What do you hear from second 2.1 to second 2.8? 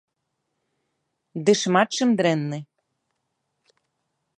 дрэнны.